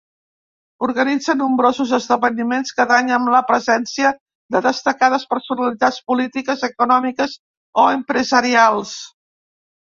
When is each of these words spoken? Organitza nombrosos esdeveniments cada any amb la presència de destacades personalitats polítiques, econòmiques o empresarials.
Organitza 0.85 1.35
nombrosos 1.41 1.91
esdeveniments 1.97 2.73
cada 2.79 2.97
any 3.03 3.11
amb 3.19 3.29
la 3.35 3.43
presència 3.51 4.13
de 4.57 4.63
destacades 4.69 5.29
personalitats 5.35 6.03
polítiques, 6.11 6.67
econòmiques 6.73 7.39
o 7.85 7.89
empresarials. 8.03 8.99